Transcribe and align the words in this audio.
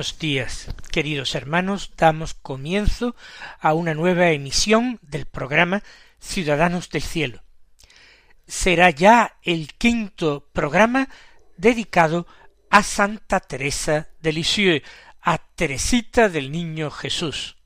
Buenos 0.00 0.18
días, 0.18 0.66
queridos 0.90 1.34
hermanos. 1.34 1.92
Damos 1.94 2.32
comienzo 2.32 3.14
a 3.60 3.74
una 3.74 3.92
nueva 3.92 4.30
emisión 4.30 4.98
del 5.02 5.26
programa 5.26 5.82
Ciudadanos 6.18 6.88
del 6.88 7.02
Cielo. 7.02 7.42
Será 8.46 8.88
ya 8.88 9.36
el 9.42 9.74
quinto 9.74 10.48
programa 10.54 11.10
dedicado 11.58 12.26
a 12.70 12.82
Santa 12.82 13.40
Teresa 13.40 14.08
de 14.22 14.32
Lisieux, 14.32 14.82
a 15.20 15.36
Teresita 15.36 16.30
del 16.30 16.50
Niño 16.50 16.90
Jesús, 16.90 17.58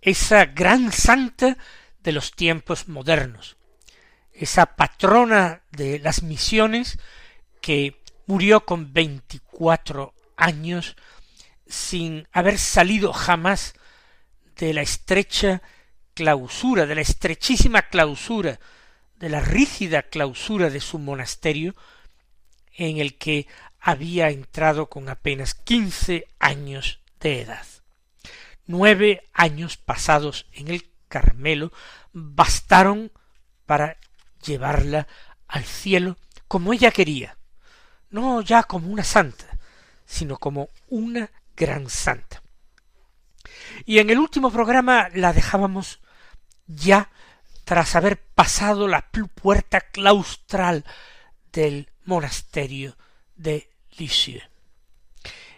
esa 0.00 0.46
gran 0.46 0.92
santa 0.92 1.58
de 2.02 2.12
los 2.12 2.32
tiempos 2.32 2.88
modernos, 2.88 3.58
esa 4.32 4.64
patrona 4.76 5.60
de 5.72 5.98
las 5.98 6.22
misiones 6.22 6.98
que 7.60 8.00
murió 8.26 8.64
con 8.64 8.94
veinticuatro 8.94 10.14
años 10.38 10.96
sin 11.66 12.28
haber 12.32 12.58
salido 12.58 13.12
jamás 13.12 13.74
de 14.56 14.74
la 14.74 14.82
estrecha 14.82 15.62
clausura, 16.14 16.86
de 16.86 16.94
la 16.94 17.00
estrechísima 17.00 17.82
clausura, 17.82 18.60
de 19.16 19.28
la 19.28 19.40
rígida 19.40 20.02
clausura 20.02 20.70
de 20.70 20.80
su 20.80 20.98
monasterio, 20.98 21.74
en 22.76 22.98
el 22.98 23.16
que 23.16 23.46
había 23.80 24.30
entrado 24.30 24.88
con 24.88 25.08
apenas 25.08 25.54
quince 25.54 26.26
años 26.38 27.00
de 27.20 27.42
edad. 27.42 27.66
Nueve 28.66 29.28
años 29.32 29.76
pasados 29.76 30.46
en 30.52 30.68
el 30.68 30.88
Carmelo 31.08 31.72
bastaron 32.12 33.12
para 33.66 33.98
llevarla 34.44 35.06
al 35.46 35.64
cielo 35.64 36.16
como 36.48 36.72
ella 36.72 36.90
quería, 36.90 37.36
no 38.10 38.40
ya 38.40 38.62
como 38.62 38.88
una 38.88 39.04
santa, 39.04 39.58
sino 40.06 40.38
como 40.38 40.70
una 40.88 41.30
gran 41.56 41.88
santa. 41.88 42.42
Y 43.84 43.98
en 43.98 44.10
el 44.10 44.18
último 44.18 44.50
programa 44.50 45.08
la 45.14 45.32
dejábamos 45.32 46.00
ya 46.66 47.10
tras 47.64 47.96
haber 47.96 48.20
pasado 48.20 48.88
la 48.88 49.10
puerta 49.10 49.80
claustral 49.80 50.84
del 51.52 51.88
monasterio 52.04 52.96
de 53.36 53.70
Lisieux. 53.96 54.42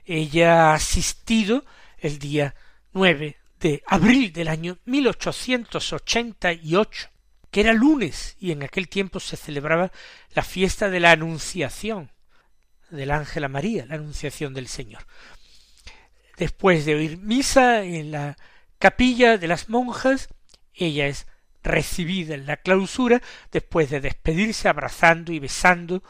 Ella 0.04 0.70
ha 0.70 0.74
asistido 0.74 1.64
el 1.98 2.18
día 2.18 2.54
9 2.92 3.36
de 3.60 3.82
abril 3.86 4.32
del 4.32 4.48
año 4.48 4.78
1888, 4.84 7.08
que 7.50 7.60
era 7.60 7.72
lunes 7.72 8.36
y 8.38 8.52
en 8.52 8.62
aquel 8.62 8.88
tiempo 8.88 9.18
se 9.18 9.36
celebraba 9.36 9.90
la 10.34 10.42
fiesta 10.42 10.90
de 10.90 11.00
la 11.00 11.12
Anunciación, 11.12 12.12
del 12.90 13.10
ángel 13.10 13.44
a 13.44 13.48
María, 13.48 13.86
la 13.86 13.94
anunciación 13.96 14.54
del 14.54 14.68
Señor. 14.68 15.06
Después 16.36 16.84
de 16.84 16.94
oír 16.94 17.18
misa 17.18 17.82
en 17.82 18.10
la 18.10 18.36
capilla 18.78 19.38
de 19.38 19.48
las 19.48 19.68
monjas, 19.68 20.28
ella 20.74 21.06
es 21.06 21.26
recibida 21.62 22.34
en 22.34 22.46
la 22.46 22.58
clausura 22.58 23.20
después 23.50 23.90
de 23.90 24.00
despedirse 24.00 24.68
abrazando 24.68 25.32
y 25.32 25.38
besando 25.38 26.02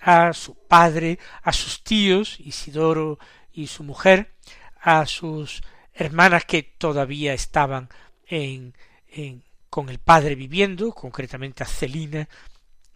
a 0.00 0.32
su 0.32 0.54
padre, 0.54 1.18
a 1.42 1.52
sus 1.52 1.82
tíos, 1.82 2.38
Isidoro 2.40 3.18
y 3.52 3.68
su 3.68 3.84
mujer, 3.84 4.34
a 4.80 5.06
sus 5.06 5.62
hermanas 5.94 6.44
que 6.44 6.62
todavía 6.62 7.34
estaban 7.34 7.88
en, 8.26 8.74
en, 9.08 9.44
con 9.68 9.88
el 9.88 9.98
padre 9.98 10.34
viviendo, 10.34 10.92
concretamente 10.92 11.62
a 11.62 11.66
Celina 11.66 12.28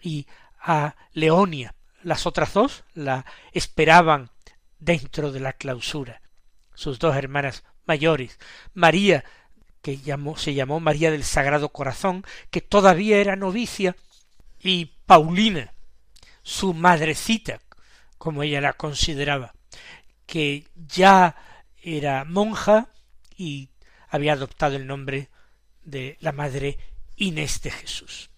y 0.03 0.27
a 0.61 0.97
Leonia, 1.13 1.75
las 2.03 2.27
otras 2.27 2.53
dos 2.53 2.84
la 2.95 3.25
esperaban 3.53 4.31
dentro 4.79 5.33
de 5.33 5.41
la 5.41 5.53
clausura. 5.53 6.21
Sus 6.75 6.99
dos 6.99 7.17
hermanas 7.17 7.65
mayores, 7.87 8.39
María, 8.73 9.25
que 9.83 9.99
llamó, 9.99 10.37
se 10.37 10.55
llamó 10.55 10.81
María 10.81 11.11
del 11.11 11.25
Sagrado 11.25 11.69
Corazón, 11.69 12.25
que 12.51 12.61
todavía 12.61 13.19
era 13.19 13.37
novicia, 13.37 13.97
y 14.59 14.87
Paulina, 15.07 15.75
su 16.43 16.73
madrecita, 16.75 17.61
como 18.19 18.43
ella 18.43 18.61
la 18.61 18.73
consideraba, 18.73 19.55
que 20.27 20.67
ya 20.75 21.37
era 21.83 22.25
monja 22.25 22.89
y 23.37 23.69
había 24.09 24.33
adoptado 24.33 24.77
el 24.77 24.87
nombre 24.87 25.29
de 25.83 26.17
la 26.21 26.33
madre 26.33 26.79
Inés 27.17 27.61
de 27.63 27.71
Jesús. 27.71 28.31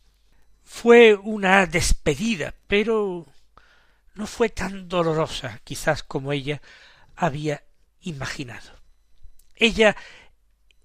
Fue 0.65 1.15
una 1.15 1.67
despedida, 1.67 2.55
pero 2.67 3.27
no 4.15 4.27
fue 4.27 4.49
tan 4.49 4.89
dolorosa 4.89 5.61
quizás 5.63 6.03
como 6.03 6.33
ella 6.33 6.61
había 7.15 7.63
imaginado. 8.07 8.81
Ella 9.55 9.97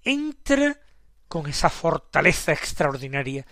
entra 0.02 0.80
con 1.28 1.46
esa 1.46 1.70
fortaleza 1.70 2.52
extraordinaria 2.52 3.46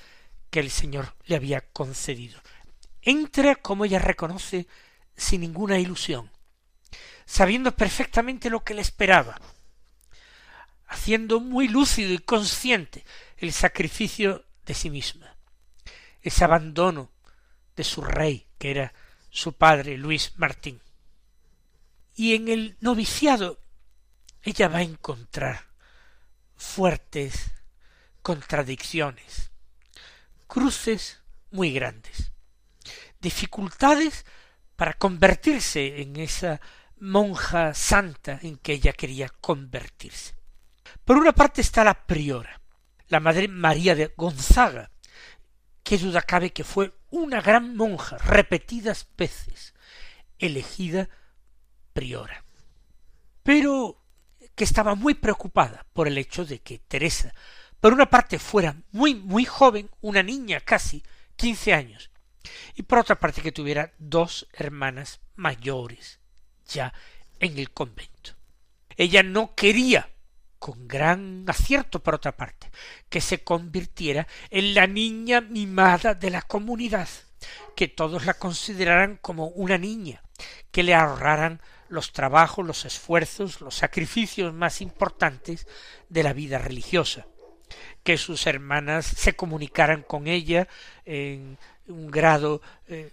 que 0.51 0.61
el 0.61 0.71
Señor 0.71 1.15
le 1.25 1.37
había 1.37 1.61
concedido. 1.61 2.41
Entra, 3.03 3.57
como 3.57 3.85
ella 3.85 3.99
reconoce, 3.99 4.67
sin 5.17 5.43
ninguna 5.43 5.79
ilusión, 5.79 6.31
sabiendo 7.25 7.75
perfectamente 7.77 8.51
lo 8.51 8.65
que 8.65 8.75
le 8.75 8.83
esperaba, 8.83 9.41
haciendo 10.87 11.41
muy 11.41 11.69
lúcido 11.69 12.13
y 12.13 12.19
consciente 12.19 13.05
el 13.37 13.53
sacrificio 13.53 14.45
de 14.67 14.75
sí 14.75 14.91
misma, 14.91 15.37
ese 16.21 16.45
abandono 16.45 17.13
de 17.77 17.85
su 17.85 18.03
rey, 18.03 18.49
que 18.59 18.73
era 18.73 18.93
su 19.31 19.53
padre 19.53 19.97
Luis 19.97 20.33
Martín. 20.37 20.83
Y 22.21 22.35
en 22.35 22.49
el 22.49 22.77
noviciado 22.81 23.63
ella 24.43 24.69
va 24.69 24.81
a 24.81 24.83
encontrar 24.83 25.71
fuertes 26.55 27.51
contradicciones, 28.21 29.53
cruces 30.47 31.23
muy 31.51 31.73
grandes, 31.73 32.31
dificultades 33.23 34.27
para 34.77 34.93
convertirse 34.93 36.03
en 36.03 36.17
esa 36.17 36.61
monja 36.99 37.73
santa 37.73 38.39
en 38.43 38.59
que 38.59 38.75
ella 38.75 38.93
quería 38.93 39.31
convertirse. 39.41 40.35
Por 41.07 41.17
una 41.17 41.33
parte 41.33 41.63
está 41.63 41.85
la 41.85 42.07
priora, 42.07 42.61
la 43.09 43.21
Madre 43.21 43.49
María 43.49 43.95
de 43.95 44.13
Gonzaga, 44.15 44.91
qué 45.83 45.97
duda 45.97 46.21
cabe 46.21 46.53
que 46.53 46.65
fue 46.65 46.93
una 47.09 47.41
gran 47.41 47.75
monja 47.79 48.19
repetidas 48.19 49.09
veces 49.17 49.73
elegida 50.39 51.09
Pero 53.43 54.01
que 54.55 54.65
estaba 54.65 54.95
muy 54.95 55.15
preocupada 55.15 55.87
por 55.93 56.07
el 56.09 56.19
hecho 56.19 56.45
de 56.45 56.61
que 56.61 56.79
Teresa, 56.79 57.35
por 57.81 57.93
una 57.93 58.11
parte, 58.11 58.39
fuera 58.39 58.77
muy, 58.93 59.15
muy 59.15 59.45
joven, 59.45 59.91
una 60.01 60.23
niña 60.23 60.61
casi, 60.61 61.03
quince 61.37 61.73
años, 61.73 62.11
y 62.75 62.83
por 62.83 62.99
otra 62.99 63.19
parte 63.19 63.43
que 63.43 63.53
tuviera 63.53 63.93
dos 63.99 64.47
hermanas 64.53 65.21
mayores 65.37 66.21
ya 66.67 66.93
en 67.39 67.59
el 67.59 67.71
convento. 67.71 68.33
Ella 68.97 69.23
no 69.23 69.55
quería 69.55 70.11
con 70.59 70.87
gran 70.87 71.45
acierto 71.49 72.03
por 72.03 72.15
otra 72.15 72.37
parte, 72.37 72.71
que 73.09 73.23
se 73.23 73.43
convirtiera 73.43 74.29
en 74.51 74.75
la 74.75 74.87
niña 74.87 75.41
mimada 75.41 76.15
de 76.15 76.31
la 76.31 76.43
comunidad, 76.43 77.09
que 77.75 77.89
todos 77.89 78.27
la 78.27 78.35
consideraran 78.35 79.17
como 79.17 79.47
una 79.47 79.79
niña, 79.79 80.23
que 80.71 80.83
le 80.83 80.95
ahorraran 80.95 81.61
los 81.89 82.13
trabajos, 82.13 82.67
los 82.67 82.85
esfuerzos, 82.85 83.61
los 83.61 83.75
sacrificios 83.75 84.55
más 84.55 84.81
importantes 84.81 85.67
de 86.09 86.23
la 86.23 86.33
vida 86.33 86.59
religiosa, 86.59 87.27
que 88.03 88.17
sus 88.17 88.47
hermanas 88.47 89.07
se 89.07 89.35
comunicaran 89.35 90.03
con 90.03 90.27
ella 90.27 90.69
en 91.05 91.59
un 91.89 92.11
grado 92.11 92.63
eh, 92.87 93.13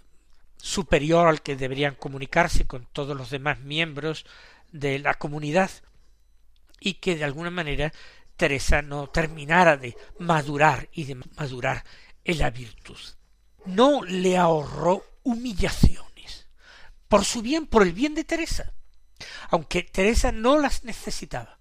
superior 0.56 1.26
al 1.26 1.42
que 1.42 1.56
deberían 1.56 1.94
comunicarse 1.94 2.66
con 2.66 2.86
todos 2.92 3.16
los 3.16 3.30
demás 3.30 3.60
miembros 3.60 4.24
de 4.72 4.98
la 4.98 5.14
comunidad. 5.14 5.70
Y 6.80 6.94
que 6.94 7.16
de 7.16 7.24
alguna 7.24 7.50
manera 7.50 7.92
Teresa 8.36 8.82
no 8.82 9.08
terminara 9.08 9.76
de 9.76 9.96
madurar 10.18 10.88
y 10.92 11.04
de 11.04 11.16
madurar 11.36 11.84
en 12.24 12.38
la 12.38 12.50
virtud. 12.50 12.98
No 13.66 14.04
le 14.04 14.38
ahorró 14.38 15.04
humillaciones, 15.24 16.07
por 17.08 17.24
su 17.24 17.42
bien, 17.42 17.66
por 17.66 17.82
el 17.82 17.92
bien 17.92 18.14
de 18.14 18.24
Teresa, 18.24 18.72
aunque 19.50 19.82
Teresa 19.82 20.32
no 20.32 20.58
las 20.58 20.84
necesitaba. 20.84 21.58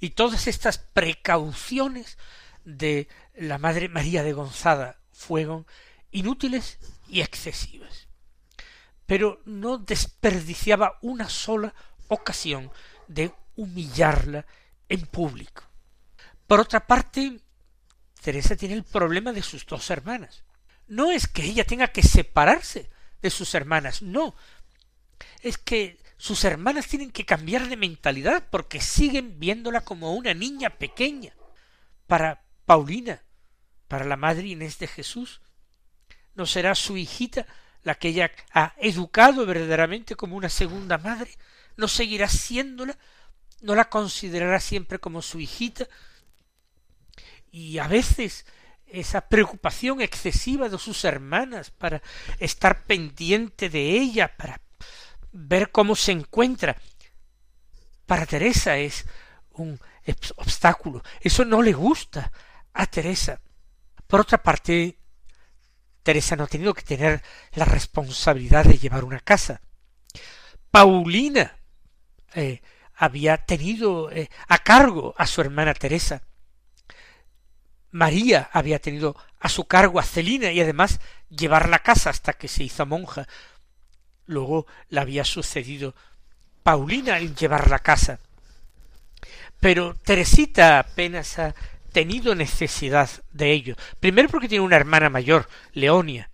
Y 0.00 0.10
todas 0.10 0.46
estas 0.46 0.78
precauciones 0.78 2.18
de 2.64 3.08
la 3.34 3.58
Madre 3.58 3.88
María 3.88 4.22
de 4.22 4.32
Gonzaga 4.32 4.98
fueron 5.12 5.66
inútiles 6.10 6.78
y 7.08 7.20
excesivas. 7.20 8.08
Pero 9.06 9.40
no 9.44 9.78
desperdiciaba 9.78 10.98
una 11.02 11.28
sola 11.28 11.74
ocasión 12.08 12.70
de 13.08 13.32
humillarla 13.56 14.46
en 14.88 15.06
público. 15.06 15.64
Por 16.46 16.60
otra 16.60 16.86
parte, 16.86 17.40
Teresa 18.22 18.56
tiene 18.56 18.74
el 18.74 18.84
problema 18.84 19.32
de 19.32 19.42
sus 19.42 19.66
dos 19.66 19.90
hermanas. 19.90 20.44
No 20.86 21.10
es 21.10 21.26
que 21.26 21.44
ella 21.44 21.64
tenga 21.64 21.88
que 21.88 22.02
separarse 22.02 22.90
de 23.22 23.30
sus 23.30 23.54
hermanas, 23.54 24.02
no. 24.02 24.34
Es 25.42 25.58
que 25.58 25.98
sus 26.16 26.44
hermanas 26.44 26.86
tienen 26.86 27.10
que 27.10 27.26
cambiar 27.26 27.68
de 27.68 27.76
mentalidad 27.76 28.48
porque 28.50 28.80
siguen 28.80 29.38
viéndola 29.38 29.82
como 29.82 30.14
una 30.14 30.34
niña 30.34 30.70
pequeña. 30.70 31.34
Para 32.06 32.44
Paulina, 32.66 33.22
para 33.88 34.04
la 34.04 34.16
madre 34.16 34.48
Inés 34.48 34.78
de 34.78 34.86
Jesús, 34.86 35.40
no 36.34 36.46
será 36.46 36.74
su 36.74 36.96
hijita 36.96 37.46
la 37.82 37.94
que 37.94 38.08
ella 38.08 38.32
ha 38.52 38.74
educado 38.78 39.44
verdaderamente 39.44 40.16
como 40.16 40.36
una 40.36 40.48
segunda 40.48 40.98
madre, 40.98 41.30
no 41.76 41.86
seguirá 41.86 42.28
siéndola, 42.28 42.96
no 43.60 43.74
la 43.74 43.88
considerará 43.90 44.58
siempre 44.60 44.98
como 44.98 45.22
su 45.22 45.38
hijita, 45.38 45.86
y 47.50 47.78
a 47.78 47.86
veces 47.86 48.46
esa 48.86 49.28
preocupación 49.28 50.00
excesiva 50.00 50.68
de 50.68 50.78
sus 50.78 51.04
hermanas 51.04 51.70
para 51.70 52.02
estar 52.38 52.84
pendiente 52.84 53.68
de 53.68 53.90
ella, 53.90 54.34
para 54.36 54.60
ver 55.34 55.70
cómo 55.70 55.96
se 55.96 56.12
encuentra, 56.12 56.76
para 58.06 58.24
Teresa 58.24 58.76
es 58.76 59.04
un 59.50 59.78
obstáculo. 60.36 61.02
Eso 61.20 61.44
no 61.44 61.60
le 61.60 61.72
gusta 61.72 62.30
a 62.72 62.86
Teresa. 62.86 63.40
Por 64.06 64.20
otra 64.20 64.42
parte, 64.42 64.98
Teresa 66.02 66.36
no 66.36 66.44
ha 66.44 66.48
tenido 66.48 66.72
que 66.72 66.82
tener 66.82 67.22
la 67.52 67.64
responsabilidad 67.64 68.64
de 68.64 68.78
llevar 68.78 69.04
una 69.04 69.20
casa. 69.20 69.60
Paulina 70.70 71.56
eh, 72.34 72.62
había 72.94 73.38
tenido 73.38 74.10
eh, 74.12 74.28
a 74.48 74.58
cargo 74.58 75.14
a 75.16 75.26
su 75.26 75.40
hermana 75.40 75.74
Teresa. 75.74 76.22
María 77.90 78.50
había 78.52 78.78
tenido 78.80 79.16
a 79.40 79.48
su 79.48 79.66
cargo 79.66 79.98
a 79.98 80.04
Celina 80.04 80.50
y 80.52 80.60
además 80.60 81.00
llevar 81.28 81.68
la 81.68 81.78
casa 81.78 82.10
hasta 82.10 82.34
que 82.34 82.48
se 82.48 82.64
hizo 82.64 82.86
monja. 82.86 83.26
Luego 84.26 84.66
le 84.88 85.00
había 85.00 85.24
sucedido 85.24 85.94
Paulina 86.62 87.18
en 87.18 87.34
llevar 87.34 87.70
la 87.70 87.78
casa. 87.78 88.20
Pero 89.60 89.94
Teresita 89.94 90.78
apenas 90.78 91.38
ha 91.38 91.54
tenido 91.92 92.34
necesidad 92.34 93.08
de 93.32 93.52
ello. 93.52 93.76
Primero 94.00 94.28
porque 94.28 94.48
tiene 94.48 94.64
una 94.64 94.76
hermana 94.76 95.10
mayor, 95.10 95.48
Leonia. 95.72 96.30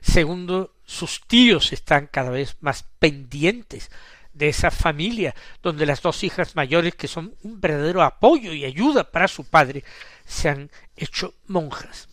Segundo, 0.00 0.74
sus 0.84 1.20
tíos 1.26 1.72
están 1.72 2.08
cada 2.08 2.30
vez 2.30 2.56
más 2.60 2.84
pendientes 2.98 3.90
de 4.32 4.48
esa 4.48 4.70
familia, 4.70 5.34
donde 5.62 5.86
las 5.86 6.00
dos 6.02 6.24
hijas 6.24 6.56
mayores, 6.56 6.94
que 6.94 7.08
son 7.08 7.34
un 7.42 7.60
verdadero 7.60 8.02
apoyo 8.02 8.52
y 8.52 8.64
ayuda 8.64 9.10
para 9.10 9.28
su 9.28 9.44
padre, 9.44 9.84
se 10.24 10.48
han 10.48 10.70
hecho 10.96 11.34
monjas. 11.46 12.08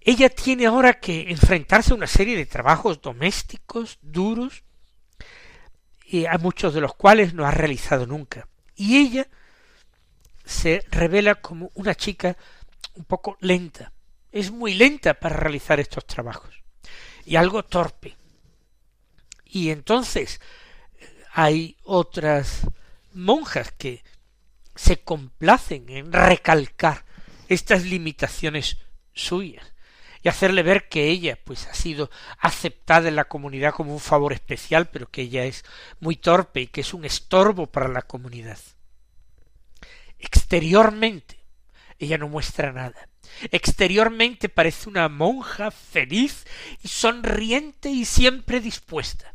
Ella 0.00 0.30
tiene 0.30 0.66
ahora 0.66 0.94
que 0.94 1.30
enfrentarse 1.30 1.92
a 1.92 1.96
una 1.96 2.06
serie 2.06 2.36
de 2.36 2.46
trabajos 2.46 3.02
domésticos 3.02 3.98
duros, 4.00 4.64
y 6.10 6.26
a 6.26 6.38
muchos 6.38 6.74
de 6.74 6.80
los 6.80 6.94
cuales 6.94 7.34
no 7.34 7.46
ha 7.46 7.52
realizado 7.52 8.04
nunca. 8.04 8.48
Y 8.74 8.96
ella 8.96 9.28
se 10.44 10.84
revela 10.90 11.36
como 11.36 11.70
una 11.74 11.94
chica 11.94 12.36
un 12.94 13.04
poco 13.04 13.36
lenta. 13.40 13.92
Es 14.32 14.50
muy 14.50 14.74
lenta 14.74 15.14
para 15.14 15.36
realizar 15.36 15.78
estos 15.78 16.06
trabajos 16.06 16.52
y 17.24 17.36
algo 17.36 17.64
torpe. 17.64 18.16
Y 19.44 19.70
entonces 19.70 20.40
hay 21.32 21.76
otras 21.84 22.66
monjas 23.12 23.70
que 23.72 24.02
se 24.74 25.02
complacen 25.02 25.88
en 25.90 26.12
recalcar 26.12 27.04
estas 27.48 27.84
limitaciones 27.84 28.78
suyas 29.12 29.72
y 30.22 30.28
hacerle 30.28 30.62
ver 30.62 30.88
que 30.88 31.08
ella 31.08 31.38
pues 31.44 31.66
ha 31.66 31.74
sido 31.74 32.10
aceptada 32.38 33.08
en 33.08 33.16
la 33.16 33.24
comunidad 33.24 33.74
como 33.74 33.92
un 33.92 34.00
favor 34.00 34.32
especial, 34.32 34.88
pero 34.88 35.10
que 35.10 35.22
ella 35.22 35.44
es 35.44 35.64
muy 35.98 36.16
torpe 36.16 36.62
y 36.62 36.66
que 36.66 36.82
es 36.82 36.92
un 36.92 37.04
estorbo 37.04 37.66
para 37.66 37.88
la 37.88 38.02
comunidad. 38.02 38.58
Exteriormente 40.18 41.40
ella 41.98 42.18
no 42.18 42.28
muestra 42.28 42.72
nada. 42.72 43.08
Exteriormente 43.52 44.48
parece 44.48 44.88
una 44.88 45.08
monja 45.08 45.70
feliz 45.70 46.46
y 46.82 46.88
sonriente 46.88 47.90
y 47.90 48.04
siempre 48.04 48.60
dispuesta. 48.60 49.34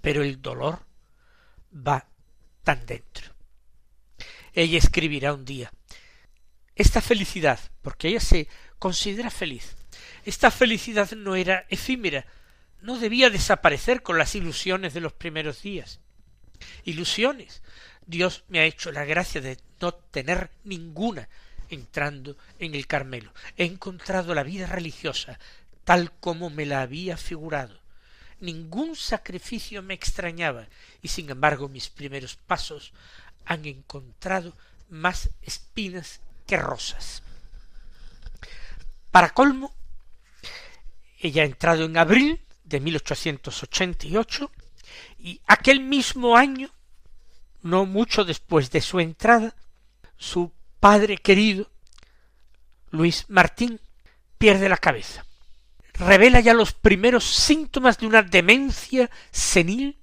Pero 0.00 0.22
el 0.22 0.40
dolor 0.40 0.80
va 1.74 2.06
tan 2.62 2.86
dentro. 2.86 3.32
Ella 4.52 4.78
escribirá 4.78 5.34
un 5.34 5.44
día 5.44 5.72
esta 6.74 7.00
felicidad, 7.00 7.60
porque 7.82 8.08
ella 8.08 8.20
se 8.20 8.48
considera 8.78 9.30
feliz. 9.30 9.76
Esta 10.24 10.50
felicidad 10.50 11.10
no 11.12 11.34
era 11.36 11.66
efímera, 11.68 12.26
no 12.80 12.98
debía 12.98 13.30
desaparecer 13.30 14.02
con 14.02 14.18
las 14.18 14.34
ilusiones 14.34 14.94
de 14.94 15.00
los 15.00 15.12
primeros 15.12 15.62
días. 15.62 16.00
Ilusiones. 16.84 17.62
Dios 18.06 18.44
me 18.48 18.58
ha 18.58 18.64
hecho 18.64 18.90
la 18.92 19.04
gracia 19.04 19.40
de 19.40 19.58
no 19.80 19.92
tener 19.92 20.50
ninguna 20.64 21.28
entrando 21.70 22.36
en 22.58 22.74
el 22.74 22.86
Carmelo. 22.86 23.32
He 23.56 23.64
encontrado 23.64 24.34
la 24.34 24.42
vida 24.42 24.66
religiosa 24.66 25.38
tal 25.84 26.12
como 26.12 26.50
me 26.50 26.66
la 26.66 26.82
había 26.82 27.16
figurado. 27.16 27.80
Ningún 28.40 28.96
sacrificio 28.96 29.82
me 29.82 29.94
extrañaba 29.94 30.66
y 31.00 31.08
sin 31.08 31.30
embargo 31.30 31.68
mis 31.68 31.88
primeros 31.88 32.36
pasos 32.36 32.92
han 33.44 33.64
encontrado 33.66 34.52
más 34.90 35.30
espinas 35.42 36.20
que 36.46 36.56
rosas. 36.56 37.22
Para 39.10 39.30
colmo, 39.30 39.74
ella 41.22 41.42
ha 41.42 41.46
entrado 41.46 41.84
en 41.84 41.96
abril 41.96 42.40
de 42.64 42.80
1888 42.80 44.50
y 45.18 45.40
aquel 45.46 45.80
mismo 45.80 46.36
año, 46.36 46.68
no 47.62 47.86
mucho 47.86 48.24
después 48.24 48.70
de 48.72 48.80
su 48.80 48.98
entrada, 48.98 49.54
su 50.16 50.52
padre 50.80 51.16
querido, 51.16 51.70
Luis 52.90 53.24
Martín, 53.28 53.80
pierde 54.36 54.68
la 54.68 54.76
cabeza. 54.76 55.24
Revela 55.94 56.40
ya 56.40 56.54
los 56.54 56.72
primeros 56.72 57.24
síntomas 57.24 57.98
de 57.98 58.06
una 58.06 58.22
demencia 58.22 59.08
senil 59.30 60.00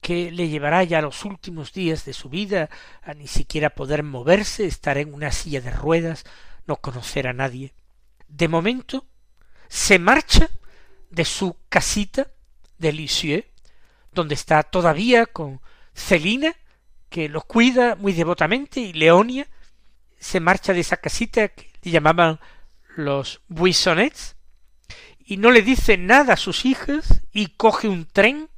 que 0.00 0.30
le 0.30 0.48
llevará 0.48 0.82
ya 0.84 1.02
los 1.02 1.26
últimos 1.26 1.74
días 1.74 2.06
de 2.06 2.14
su 2.14 2.30
vida 2.30 2.70
a 3.02 3.12
ni 3.12 3.26
siquiera 3.26 3.70
poder 3.70 4.02
moverse, 4.02 4.64
estar 4.64 4.96
en 4.96 5.12
una 5.12 5.30
silla 5.30 5.60
de 5.60 5.70
ruedas, 5.70 6.24
no 6.66 6.76
conocer 6.76 7.28
a 7.28 7.34
nadie. 7.34 7.74
De 8.28 8.48
momento 8.48 9.04
se 9.68 9.98
marcha 9.98 10.48
de 11.10 11.24
su 11.24 11.56
casita 11.68 12.28
de 12.78 12.92
Lisieux, 12.92 13.46
donde 14.12 14.34
está 14.34 14.62
todavía 14.62 15.26
con 15.26 15.60
Celina, 15.94 16.54
que 17.08 17.28
lo 17.28 17.42
cuida 17.42 17.94
muy 17.94 18.12
devotamente, 18.12 18.80
y 18.80 18.92
Leonia 18.92 19.46
se 20.18 20.40
marcha 20.40 20.72
de 20.72 20.80
esa 20.80 20.96
casita 20.96 21.48
que 21.48 21.70
le 21.82 21.90
llamaban 21.90 22.40
los 22.96 23.40
Buissonets, 23.48 24.36
y 25.24 25.36
no 25.36 25.50
le 25.50 25.62
dice 25.62 25.96
nada 25.96 26.34
a 26.34 26.38
sus 26.38 26.64
hijas, 26.64 27.22
y 27.32 27.48
coge 27.48 27.88
un 27.88 28.06
tren 28.06 28.48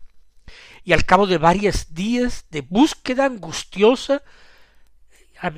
y 0.84 0.92
al 0.92 1.04
cabo 1.04 1.26
de 1.26 1.38
varios 1.38 1.94
días 1.94 2.46
de 2.50 2.62
búsqueda 2.62 3.26
angustiosa, 3.26 4.22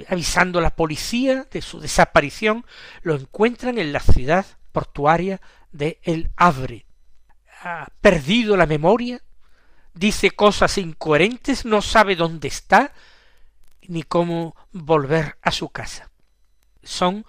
avisando 0.08 0.58
a 0.58 0.62
la 0.62 0.76
policía 0.76 1.46
de 1.50 1.62
su 1.62 1.80
desaparición, 1.80 2.64
lo 3.02 3.14
encuentran 3.14 3.78
en 3.78 3.92
la 3.92 4.00
ciudad 4.00 4.46
portuaria 4.72 5.40
de 5.70 6.00
El 6.02 6.30
Havre. 6.36 6.86
Ha 7.62 7.88
perdido 8.00 8.56
la 8.56 8.66
memoria, 8.66 9.22
dice 9.94 10.30
cosas 10.32 10.78
incoherentes, 10.78 11.64
no 11.64 11.82
sabe 11.82 12.16
dónde 12.16 12.48
está, 12.48 12.92
ni 13.82 14.02
cómo 14.02 14.56
volver 14.72 15.38
a 15.42 15.52
su 15.52 15.68
casa. 15.68 16.10
Son 16.82 17.24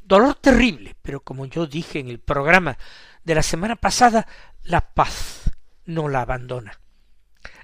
Dolor 0.00 0.36
terrible, 0.36 0.94
pero 1.02 1.24
como 1.24 1.44
yo 1.46 1.66
dije 1.66 1.98
en 1.98 2.08
el 2.08 2.20
programa 2.20 2.78
de 3.24 3.34
la 3.34 3.42
semana 3.42 3.74
pasada, 3.74 4.28
la 4.62 4.94
paz 4.94 5.50
no 5.86 6.08
la 6.08 6.20
abandona. 6.20 6.78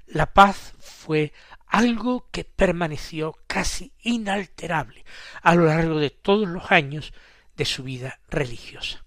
La 0.07 0.33
paz 0.33 0.74
fue 1.05 1.33
algo 1.67 2.27
que 2.31 2.43
permaneció 2.43 3.37
casi 3.45 3.93
inalterable 4.01 5.05
a 5.43 5.53
lo 5.53 5.65
largo 5.65 5.99
de 5.99 6.09
todos 6.09 6.47
los 6.47 6.71
años 6.71 7.13
de 7.55 7.65
su 7.65 7.83
vida 7.83 8.19
religiosa. 8.27 9.05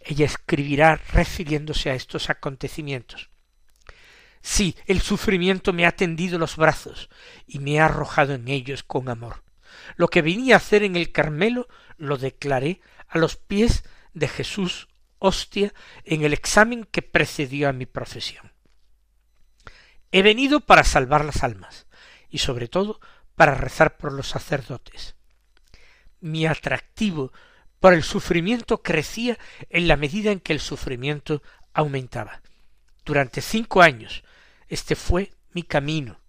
Ella 0.00 0.24
escribirá 0.24 0.96
refiriéndose 1.12 1.90
a 1.90 1.94
estos 1.94 2.30
acontecimientos. 2.30 3.28
Sí, 4.40 4.76
el 4.86 5.02
sufrimiento 5.02 5.74
me 5.74 5.84
ha 5.84 5.92
tendido 5.92 6.38
los 6.38 6.56
brazos 6.56 7.10
y 7.46 7.58
me 7.58 7.80
ha 7.80 7.86
arrojado 7.86 8.32
en 8.32 8.48
ellos 8.48 8.82
con 8.82 9.10
amor. 9.10 9.42
Lo 9.96 10.08
que 10.08 10.22
venía 10.22 10.54
a 10.54 10.58
hacer 10.58 10.84
en 10.84 10.96
el 10.96 11.12
Carmelo 11.12 11.68
lo 11.98 12.16
declaré 12.16 12.80
a 13.08 13.18
los 13.18 13.36
pies 13.36 13.84
de 14.14 14.28
Jesús 14.28 14.88
hostia 15.18 15.74
en 16.04 16.22
el 16.22 16.32
examen 16.32 16.84
que 16.84 17.02
precedió 17.02 17.68
a 17.68 17.72
mi 17.72 17.84
profesión. 17.84 18.53
He 20.16 20.22
venido 20.22 20.60
para 20.60 20.84
salvar 20.84 21.24
las 21.24 21.42
almas 21.42 21.88
y 22.30 22.38
sobre 22.38 22.68
todo 22.68 23.00
para 23.34 23.56
rezar 23.56 23.96
por 23.96 24.12
los 24.12 24.28
sacerdotes. 24.28 25.16
Mi 26.20 26.46
atractivo 26.46 27.32
por 27.80 27.94
el 27.94 28.04
sufrimiento 28.04 28.80
crecía 28.80 29.36
en 29.70 29.88
la 29.88 29.96
medida 29.96 30.30
en 30.30 30.38
que 30.38 30.52
el 30.52 30.60
sufrimiento 30.60 31.42
aumentaba. 31.72 32.42
Durante 33.04 33.40
cinco 33.40 33.82
años 33.82 34.22
este 34.68 34.94
fue 34.94 35.32
mi 35.50 35.64
camino, 35.64 36.20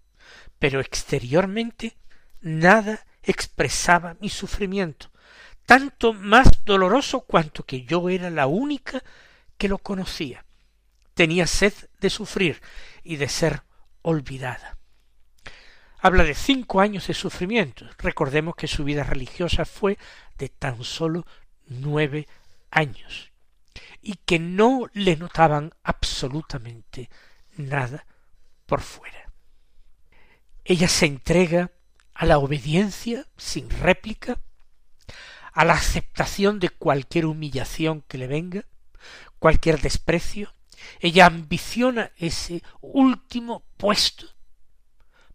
pero 0.58 0.80
exteriormente 0.80 1.96
nada 2.40 3.06
expresaba 3.22 4.16
mi 4.20 4.30
sufrimiento, 4.30 5.12
tanto 5.64 6.12
más 6.12 6.48
doloroso 6.64 7.20
cuanto 7.20 7.62
que 7.62 7.84
yo 7.84 8.08
era 8.08 8.30
la 8.30 8.48
única 8.48 9.04
que 9.56 9.68
lo 9.68 9.78
conocía. 9.78 10.44
Tenía 11.14 11.46
sed 11.46 11.72
de 12.00 12.10
sufrir 12.10 12.60
y 13.04 13.14
de 13.14 13.28
ser 13.28 13.62
olvidada. 14.06 14.78
Habla 15.98 16.22
de 16.22 16.34
cinco 16.34 16.80
años 16.80 17.08
de 17.08 17.14
sufrimiento. 17.14 17.86
Recordemos 17.98 18.54
que 18.54 18.68
su 18.68 18.84
vida 18.84 19.02
religiosa 19.02 19.64
fue 19.64 19.98
de 20.38 20.48
tan 20.48 20.84
solo 20.84 21.26
nueve 21.66 22.28
años 22.70 23.32
y 24.00 24.14
que 24.24 24.38
no 24.38 24.86
le 24.92 25.16
notaban 25.16 25.72
absolutamente 25.82 27.10
nada 27.56 28.06
por 28.66 28.80
fuera. 28.80 29.32
Ella 30.64 30.86
se 30.86 31.06
entrega 31.06 31.72
a 32.14 32.26
la 32.26 32.38
obediencia 32.38 33.26
sin 33.36 33.68
réplica, 33.70 34.40
a 35.52 35.64
la 35.64 35.74
aceptación 35.74 36.60
de 36.60 36.68
cualquier 36.68 37.26
humillación 37.26 38.02
que 38.02 38.18
le 38.18 38.28
venga, 38.28 38.64
cualquier 39.40 39.80
desprecio. 39.80 40.52
Ella 41.00 41.26
ambiciona 41.26 42.12
ese 42.16 42.62
último 42.80 43.64
puesto. 43.76 44.26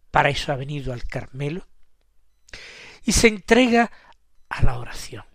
Para 0.09 0.29
eso 0.29 0.51
ha 0.51 0.55
venido 0.55 0.93
al 0.93 1.03
Carmelo. 1.05 1.67
Y 3.03 3.13
se 3.13 3.27
entrega 3.27 3.91
a 4.49 4.63
la 4.63 4.77
oración. 4.77 5.25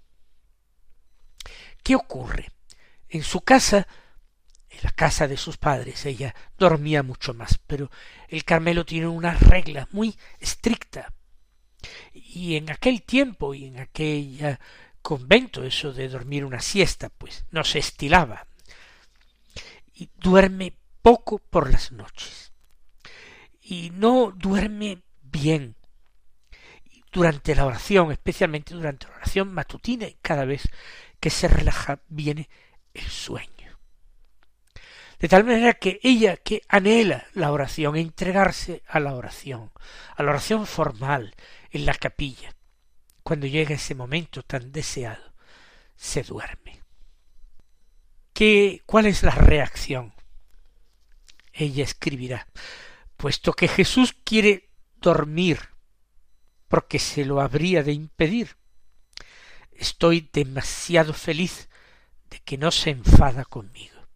¿Qué 1.83 1.95
ocurre? 1.95 2.51
En 3.09 3.23
su 3.23 3.41
casa, 3.41 3.87
en 4.69 4.79
la 4.83 4.91
casa 4.91 5.29
de 5.29 5.37
sus 5.37 5.57
padres, 5.57 6.05
ella 6.05 6.35
dormía 6.59 7.03
mucho 7.03 7.33
más, 7.33 7.59
pero 7.67 7.91
el 8.29 8.45
Carmelo 8.45 8.85
tiene 8.85 9.07
una 9.07 9.35
regla 9.35 9.89
muy 9.93 10.19
estricta. 10.39 11.13
Y 12.13 12.57
en 12.57 12.71
aquel 12.71 13.03
tiempo 13.03 13.55
y 13.55 13.67
en 13.67 13.79
aquel 13.79 14.59
convento, 15.01 15.63
eso 15.63 15.93
de 15.93 16.09
dormir 16.09 16.45
una 16.45 16.61
siesta, 16.61 17.09
pues 17.09 17.45
no 17.51 17.63
se 17.63 17.79
estilaba. 17.79 18.49
Y 19.97 20.11
duerme 20.17 20.77
poco 21.03 21.39
por 21.39 21.71
las 21.71 21.91
noches. 21.91 22.53
Y 23.61 23.91
no 23.91 24.31
duerme 24.31 25.03
bien 25.23 25.75
durante 27.17 27.55
la 27.55 27.65
oración, 27.65 28.13
especialmente 28.13 28.75
durante 28.75 29.09
la 29.09 29.15
oración 29.17 29.53
matutina 29.53 30.07
y 30.07 30.19
cada 30.21 30.45
vez 30.45 30.69
que 31.19 31.31
se 31.31 31.49
relaja 31.49 32.01
viene 32.09 32.49
el 32.93 33.09
sueño. 33.09 33.79
De 35.19 35.29
tal 35.29 35.45
manera 35.45 35.73
que 35.73 35.99
ella 36.03 36.37
que 36.37 36.61
anhela 36.69 37.27
la 37.33 37.51
oración, 37.51 37.97
entregarse 37.97 38.83
a 38.87 39.01
la 39.01 39.15
oración, 39.15 39.73
a 40.15 40.23
la 40.23 40.31
oración 40.31 40.67
formal 40.67 41.35
en 41.71 41.87
la 41.87 41.95
capilla, 41.95 42.55
cuando 43.23 43.47
llega 43.47 43.75
ese 43.75 43.95
momento 43.95 44.43
tan 44.43 44.71
deseado, 44.71 45.33
se 45.97 46.23
duerme. 46.23 46.83
¿Qué, 48.37 48.83
¿Cuál 48.85 49.07
es 49.07 49.23
la 49.23 49.31
reacción? 49.31 50.13
Ella 51.55 51.83
escribirá, 51.83 52.47
puesto 53.17 53.55
que 53.55 53.67
Jesús 53.67 54.15
quiere 54.25 54.69
dormir, 54.97 55.71
porque 56.69 56.99
se 56.99 57.25
lo 57.25 57.41
habría 57.41 57.83
de 57.83 57.93
impedir, 57.93 58.59
estoy 59.73 60.29
demasiado 60.31 61.15
feliz 61.15 61.71
de 62.29 62.41
que 62.41 62.59
no 62.59 62.71
se 62.71 62.91
enfada 62.91 63.47
conmigo. 63.47 64.07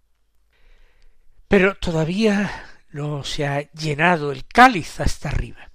Pero 1.48 1.76
todavía 1.76 2.84
no 2.90 3.24
se 3.24 3.46
ha 3.46 3.72
llenado 3.72 4.32
el 4.32 4.44
cáliz 4.46 5.00
hasta 5.00 5.30
arriba. 5.30 5.70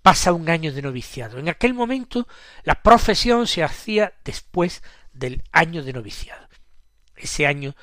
Pasa 0.00 0.32
un 0.32 0.48
año 0.48 0.72
de 0.72 0.80
noviciado. 0.80 1.38
En 1.38 1.50
aquel 1.50 1.74
momento 1.74 2.26
la 2.64 2.82
profesión 2.82 3.46
se 3.46 3.62
hacía 3.62 4.14
después 4.24 4.82
del 5.12 5.44
año 5.52 5.82
de 5.82 5.92
noviciado. 5.92 6.48
Ese 7.22 7.46
año 7.46 7.74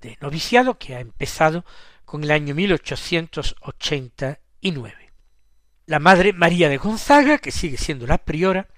de 0.00 0.18
noviciado 0.20 0.78
que 0.78 0.96
ha 0.96 1.00
empezado 1.00 1.64
con 2.04 2.22
el 2.24 2.30
año 2.30 2.54
1889. 2.54 5.12
La 5.86 5.98
madre 5.98 6.32
María 6.32 6.68
de 6.68 6.76
Gonzaga, 6.76 7.38
que 7.38 7.50
sigue 7.50 7.78
siendo 7.78 8.06
la 8.06 8.18
priora, 8.18 8.68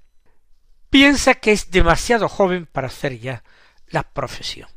piensa 0.91 1.35
que 1.35 1.53
es 1.53 1.71
demasiado 1.71 2.29
joven 2.29 2.67
para 2.67 2.89
hacer 2.89 3.19
ya 3.19 3.43
la 3.89 4.03
profesión. 4.03 4.69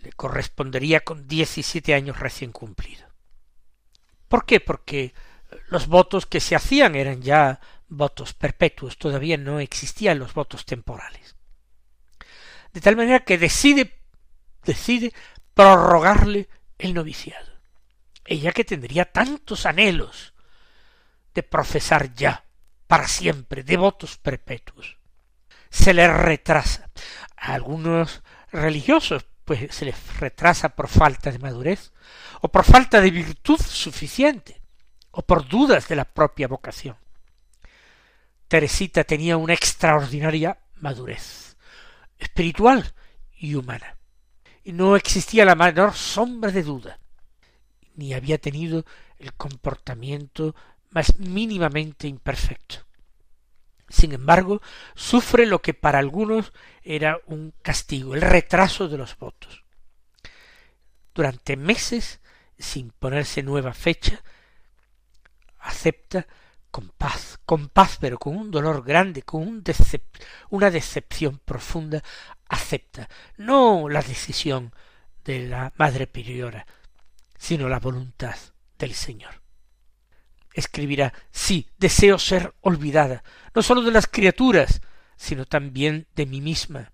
Le 0.00 0.12
correspondería 0.12 1.00
con 1.00 1.26
diecisiete 1.26 1.94
años 1.94 2.20
recién 2.20 2.52
cumplidos. 2.52 3.06
¿Por 4.28 4.44
qué? 4.44 4.60
Porque 4.60 5.14
los 5.68 5.86
votos 5.86 6.26
que 6.26 6.40
se 6.40 6.56
hacían 6.56 6.94
eran 6.94 7.22
ya 7.22 7.60
votos 7.88 8.34
perpetuos, 8.34 8.98
todavía 8.98 9.36
no 9.36 9.60
existían 9.60 10.18
los 10.18 10.34
votos 10.34 10.64
temporales. 10.64 11.36
De 12.72 12.80
tal 12.80 12.96
manera 12.96 13.20
que 13.20 13.38
decide, 13.38 14.00
decide 14.66 15.14
prorrogarle 15.54 16.48
el 16.78 16.92
noviciado. 16.92 17.46
Ella 18.24 18.52
que 18.52 18.64
tendría 18.64 19.10
tantos 19.10 19.64
anhelos 19.64 20.34
de 21.32 21.42
profesar 21.42 22.12
ya, 22.14 22.44
para 22.86 23.08
siempre, 23.08 23.62
devotos 23.62 24.18
perpetuos. 24.18 24.98
Se 25.70 25.94
le 25.94 26.08
retrasa. 26.08 26.90
A 27.36 27.54
algunos 27.54 28.22
religiosos, 28.50 29.26
pues 29.44 29.74
se 29.74 29.84
les 29.84 30.16
retrasa 30.18 30.70
por 30.70 30.88
falta 30.88 31.30
de 31.30 31.38
madurez, 31.38 31.92
o 32.40 32.48
por 32.48 32.64
falta 32.64 33.00
de 33.00 33.10
virtud 33.10 33.60
suficiente, 33.60 34.60
o 35.12 35.22
por 35.22 35.46
dudas 35.46 35.88
de 35.88 35.96
la 35.96 36.04
propia 36.04 36.48
vocación. 36.48 36.96
Teresita 38.48 39.04
tenía 39.04 39.36
una 39.36 39.54
extraordinaria 39.54 40.58
madurez 40.76 41.46
espiritual 42.18 42.94
y 43.36 43.54
humana, 43.54 43.95
no 44.72 44.96
existía 44.96 45.44
la 45.44 45.54
menor 45.54 45.94
sombra 45.94 46.50
de 46.50 46.62
duda, 46.62 46.98
ni 47.94 48.14
había 48.14 48.38
tenido 48.38 48.84
el 49.18 49.32
comportamiento 49.34 50.54
más 50.90 51.18
mínimamente 51.18 52.08
imperfecto. 52.08 52.86
Sin 53.88 54.12
embargo, 54.12 54.60
sufre 54.94 55.46
lo 55.46 55.62
que 55.62 55.74
para 55.74 55.98
algunos 55.98 56.52
era 56.82 57.20
un 57.26 57.54
castigo, 57.62 58.14
el 58.14 58.22
retraso 58.22 58.88
de 58.88 58.98
los 58.98 59.16
votos. 59.16 59.64
Durante 61.14 61.56
meses, 61.56 62.20
sin 62.58 62.90
ponerse 62.90 63.42
nueva 63.42 63.72
fecha, 63.72 64.22
acepta 65.58 66.26
con 66.70 66.90
paz, 66.90 67.38
con 67.46 67.68
paz, 67.68 67.96
pero 68.00 68.18
con 68.18 68.36
un 68.36 68.50
dolor 68.50 68.84
grande, 68.84 69.22
con 69.22 69.42
un 69.42 69.64
una 70.50 70.70
decepción 70.70 71.38
profunda, 71.38 72.02
acepta 72.48 73.08
no 73.36 73.88
la 73.88 74.02
decisión 74.02 74.72
de 75.24 75.48
la 75.48 75.72
Madre 75.76 76.06
Priora, 76.06 76.66
sino 77.38 77.68
la 77.68 77.80
voluntad 77.80 78.36
del 78.78 78.94
Señor. 78.94 79.42
Escribirá, 80.54 81.12
sí, 81.30 81.68
deseo 81.78 82.18
ser 82.18 82.54
olvidada, 82.60 83.22
no 83.54 83.62
sólo 83.62 83.82
de 83.82 83.90
las 83.90 84.06
criaturas, 84.06 84.80
sino 85.16 85.44
también 85.44 86.06
de 86.14 86.26
mí 86.26 86.40
misma, 86.40 86.92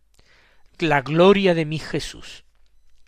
la 0.79 1.03
gloria 1.03 1.55
de 1.55 1.65
mi 1.65 1.79
Jesús. 1.79 2.45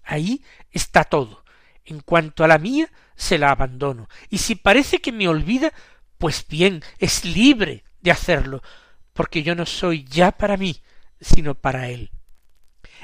Ahí 0.02 0.44
está 0.70 1.04
todo. 1.04 1.44
En 1.84 2.00
cuanto 2.00 2.44
a 2.44 2.48
la 2.48 2.58
mía, 2.58 2.90
se 3.16 3.38
la 3.38 3.50
abandono. 3.50 4.08
Y 4.30 4.38
si 4.38 4.54
parece 4.54 5.00
que 5.00 5.12
me 5.12 5.28
olvida, 5.28 5.72
pues 6.18 6.46
bien, 6.46 6.82
es 6.98 7.24
libre 7.24 7.84
de 8.00 8.10
hacerlo, 8.10 8.62
porque 9.12 9.42
yo 9.42 9.54
no 9.54 9.66
soy 9.66 10.04
ya 10.04 10.32
para 10.32 10.56
mí, 10.56 10.82
sino 11.20 11.54
para 11.54 11.88
Él. 11.88 12.10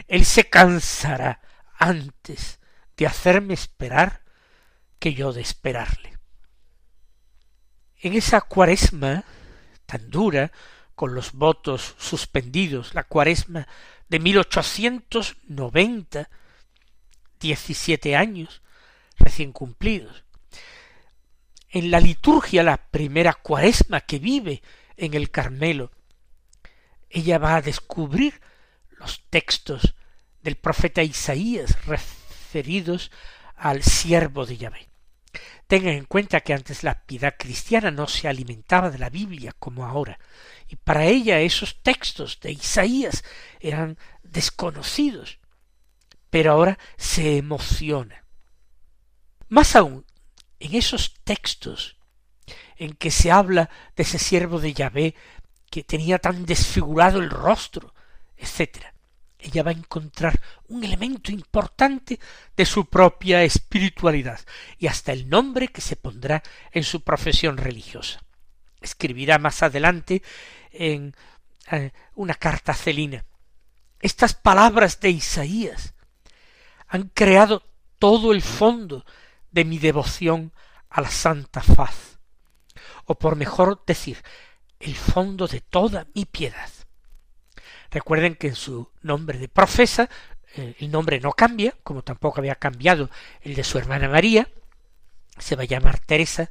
Él 0.09 0.25
se 0.25 0.49
cansará 0.49 1.40
antes 1.78 2.59
de 2.97 3.07
hacerme 3.07 3.54
esperar 3.54 4.23
que 4.99 5.14
yo 5.14 5.33
de 5.33 5.40
esperarle. 5.40 6.19
En 7.97 8.15
esa 8.15 8.41
cuaresma 8.41 9.25
tan 9.86 10.10
dura, 10.10 10.50
con 10.95 11.15
los 11.15 11.32
votos 11.32 11.95
suspendidos, 11.99 12.95
la 12.95 13.04
cuaresma 13.04 13.67
de 14.08 14.19
1890, 14.21 16.28
diecisiete 17.41 18.17
años 18.17 18.63
recién 19.19 19.52
cumplidos. 19.52 20.25
En 21.71 21.91
la 21.91 22.00
liturgia, 22.00 22.63
la 22.63 22.76
primera 22.76 23.32
cuaresma 23.32 24.02
que 24.02 24.19
vive 24.19 24.63
en 24.97 25.15
el 25.15 25.30
Carmelo, 25.30 25.91
ella 27.08 27.39
va 27.39 27.56
a 27.56 27.63
descubrir 27.63 28.43
los 29.00 29.25
textos 29.30 29.95
del 30.43 30.56
profeta 30.56 31.02
Isaías 31.02 31.84
referidos 31.86 33.10
al 33.56 33.82
siervo 33.82 34.47
de 34.47 34.58
Yahvé. 34.58 34.89
Tengan 35.67 35.95
en 35.95 36.04
cuenta 36.04 36.41
que 36.41 36.52
antes 36.52 36.82
la 36.82 37.04
piedad 37.04 37.34
cristiana 37.39 37.91
no 37.91 38.06
se 38.08 38.28
alimentaba 38.28 38.91
de 38.91 38.99
la 38.99 39.08
Biblia 39.08 39.54
como 39.58 39.86
ahora, 39.86 40.19
y 40.69 40.76
para 40.76 41.06
ella 41.06 41.41
esos 41.41 41.82
textos 41.82 42.41
de 42.41 42.52
Isaías 42.52 43.25
eran 43.58 43.97
desconocidos, 44.23 45.39
pero 46.28 46.52
ahora 46.52 46.78
se 46.97 47.39
emociona. 47.39 48.25
Más 49.49 49.76
aún, 49.76 50.04
en 50.58 50.75
esos 50.75 51.15
textos 51.25 51.97
en 52.76 52.93
que 52.95 53.10
se 53.10 53.30
habla 53.30 53.71
de 53.97 54.02
ese 54.02 54.19
siervo 54.19 54.60
de 54.60 54.75
Yahvé 54.75 55.15
que 55.71 55.84
tenía 55.84 56.19
tan 56.19 56.45
desfigurado 56.45 57.21
el 57.21 57.30
rostro, 57.30 57.95
etc 58.40 58.90
ella 59.42 59.62
va 59.62 59.70
a 59.70 59.74
encontrar 59.74 60.40
un 60.68 60.84
elemento 60.84 61.32
importante 61.32 62.18
de 62.56 62.66
su 62.66 62.86
propia 62.86 63.42
espiritualidad 63.42 64.40
y 64.78 64.86
hasta 64.86 65.12
el 65.12 65.28
nombre 65.28 65.68
que 65.68 65.80
se 65.80 65.96
pondrá 65.96 66.42
en 66.72 66.84
su 66.84 67.02
profesión 67.02 67.56
religiosa. 67.56 68.22
Escribirá 68.80 69.38
más 69.38 69.62
adelante 69.62 70.22
en 70.70 71.14
eh, 71.70 71.92
una 72.14 72.34
carta 72.34 72.74
celina. 72.74 73.24
Estas 74.00 74.34
palabras 74.34 75.00
de 75.00 75.10
Isaías 75.10 75.94
han 76.88 77.08
creado 77.14 77.62
todo 77.98 78.32
el 78.32 78.42
fondo 78.42 79.04
de 79.50 79.64
mi 79.64 79.78
devoción 79.78 80.52
a 80.88 81.02
la 81.02 81.10
santa 81.10 81.60
faz, 81.62 82.18
o 83.04 83.14
por 83.16 83.36
mejor 83.36 83.84
decir, 83.86 84.22
el 84.80 84.96
fondo 84.96 85.46
de 85.46 85.60
toda 85.60 86.06
mi 86.14 86.24
piedad. 86.24 86.70
Recuerden 87.90 88.36
que 88.36 88.48
en 88.48 88.54
su 88.54 88.88
nombre 89.02 89.38
de 89.38 89.48
profesa 89.48 90.08
eh, 90.56 90.76
el 90.78 90.90
nombre 90.90 91.20
no 91.20 91.32
cambia, 91.32 91.74
como 91.82 92.02
tampoco 92.02 92.40
había 92.40 92.54
cambiado 92.54 93.10
el 93.42 93.54
de 93.54 93.64
su 93.64 93.78
hermana 93.78 94.08
María, 94.08 94.48
se 95.38 95.56
va 95.56 95.62
a 95.62 95.66
llamar 95.66 95.98
Teresa, 95.98 96.50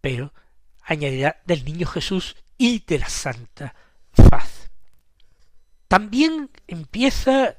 pero 0.00 0.32
añadirá 0.82 1.40
del 1.44 1.64
niño 1.64 1.86
Jesús 1.86 2.36
y 2.56 2.84
de 2.86 2.98
la 2.98 3.08
Santa 3.08 3.74
Faz. 4.12 4.70
También 5.88 6.50
empieza 6.66 7.56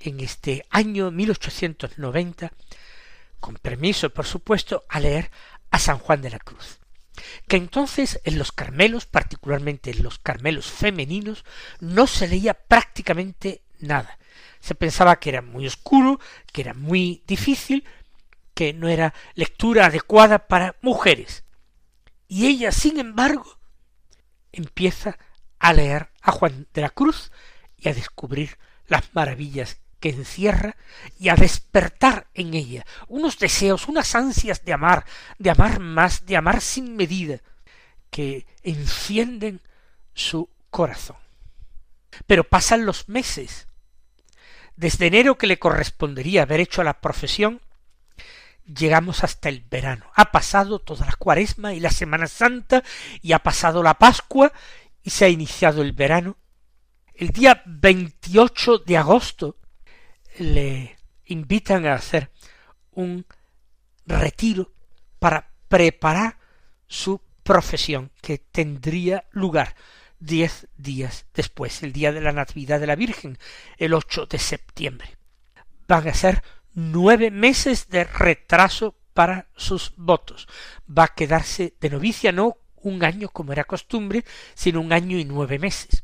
en 0.00 0.20
este 0.20 0.64
año 0.70 1.10
1890, 1.10 2.52
con 3.40 3.56
permiso 3.56 4.10
por 4.10 4.26
supuesto, 4.26 4.84
a 4.88 5.00
leer 5.00 5.30
a 5.70 5.78
San 5.78 5.98
Juan 5.98 6.22
de 6.22 6.30
la 6.30 6.38
Cruz 6.38 6.78
que 7.48 7.56
entonces 7.56 8.20
en 8.24 8.38
los 8.38 8.52
Carmelos, 8.52 9.06
particularmente 9.06 9.90
en 9.90 10.02
los 10.02 10.18
Carmelos 10.18 10.66
femeninos, 10.66 11.44
no 11.80 12.06
se 12.06 12.28
leía 12.28 12.54
prácticamente 12.54 13.62
nada. 13.78 14.18
Se 14.60 14.74
pensaba 14.74 15.20
que 15.20 15.30
era 15.30 15.42
muy 15.42 15.66
oscuro, 15.66 16.20
que 16.52 16.62
era 16.62 16.74
muy 16.74 17.22
difícil, 17.26 17.84
que 18.54 18.72
no 18.72 18.88
era 18.88 19.14
lectura 19.34 19.86
adecuada 19.86 20.46
para 20.48 20.76
mujeres. 20.80 21.44
Y 22.28 22.46
ella, 22.46 22.72
sin 22.72 22.98
embargo, 22.98 23.58
empieza 24.52 25.18
a 25.58 25.72
leer 25.72 26.10
a 26.22 26.32
Juan 26.32 26.66
de 26.72 26.80
la 26.80 26.90
Cruz 26.90 27.30
y 27.76 27.88
a 27.88 27.94
descubrir 27.94 28.58
las 28.86 29.14
maravillas 29.14 29.78
que 30.00 30.10
encierra 30.10 30.76
y 31.18 31.28
a 31.28 31.36
despertar 31.36 32.28
en 32.34 32.54
ella 32.54 32.84
unos 33.08 33.38
deseos, 33.38 33.88
unas 33.88 34.14
ansias 34.14 34.64
de 34.64 34.72
amar, 34.72 35.04
de 35.38 35.50
amar 35.50 35.80
más, 35.80 36.26
de 36.26 36.36
amar 36.36 36.60
sin 36.60 36.96
medida, 36.96 37.40
que 38.10 38.46
encienden 38.62 39.60
su 40.14 40.50
corazón. 40.70 41.16
Pero 42.26 42.44
pasan 42.44 42.86
los 42.86 43.08
meses. 43.08 43.68
Desde 44.76 45.06
enero 45.06 45.38
que 45.38 45.46
le 45.46 45.58
correspondería 45.58 46.42
haber 46.42 46.60
hecho 46.60 46.82
la 46.82 47.00
profesión, 47.00 47.60
llegamos 48.66 49.24
hasta 49.24 49.48
el 49.48 49.60
verano. 49.60 50.10
Ha 50.14 50.32
pasado 50.32 50.78
toda 50.78 51.06
la 51.06 51.12
cuaresma 51.12 51.72
y 51.74 51.80
la 51.80 51.90
Semana 51.90 52.26
Santa, 52.26 52.82
y 53.22 53.32
ha 53.32 53.38
pasado 53.38 53.82
la 53.82 53.94
Pascua, 53.94 54.52
y 55.02 55.10
se 55.10 55.24
ha 55.24 55.28
iniciado 55.28 55.82
el 55.82 55.92
verano. 55.92 56.36
El 57.14 57.28
día 57.30 57.62
28 57.64 58.78
de 58.78 58.96
agosto 58.98 59.56
le 60.38 60.96
invitan 61.24 61.86
a 61.86 61.94
hacer 61.94 62.30
un 62.92 63.26
retiro 64.06 64.72
para 65.18 65.50
preparar 65.68 66.38
su 66.86 67.20
profesión 67.42 68.10
que 68.20 68.38
tendría 68.38 69.24
lugar 69.32 69.74
diez 70.18 70.68
días 70.76 71.26
después, 71.34 71.82
el 71.82 71.92
día 71.92 72.12
de 72.12 72.20
la 72.20 72.32
Natividad 72.32 72.80
de 72.80 72.86
la 72.86 72.96
Virgen, 72.96 73.38
el 73.76 73.94
8 73.94 74.26
de 74.26 74.38
septiembre. 74.38 75.16
Van 75.86 76.08
a 76.08 76.14
ser 76.14 76.42
nueve 76.74 77.30
meses 77.30 77.88
de 77.88 78.04
retraso 78.04 78.96
para 79.14 79.48
sus 79.56 79.92
votos. 79.96 80.48
Va 80.86 81.04
a 81.04 81.14
quedarse 81.14 81.74
de 81.80 81.90
novicia 81.90 82.32
no 82.32 82.58
un 82.76 83.04
año 83.04 83.28
como 83.28 83.52
era 83.52 83.64
costumbre, 83.64 84.24
sino 84.54 84.80
un 84.80 84.92
año 84.92 85.18
y 85.18 85.24
nueve 85.24 85.58
meses 85.58 86.02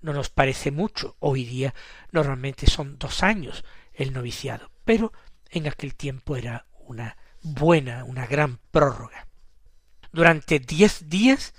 no 0.00 0.12
nos 0.12 0.30
parece 0.30 0.70
mucho. 0.70 1.16
Hoy 1.20 1.44
día 1.44 1.74
normalmente 2.12 2.66
son 2.66 2.98
dos 2.98 3.22
años 3.22 3.64
el 3.94 4.12
noviciado, 4.12 4.70
pero 4.84 5.12
en 5.50 5.66
aquel 5.66 5.94
tiempo 5.94 6.36
era 6.36 6.66
una 6.80 7.16
buena, 7.42 8.04
una 8.04 8.26
gran 8.26 8.58
prórroga. 8.70 9.26
Durante 10.12 10.58
diez 10.58 11.08
días 11.08 11.54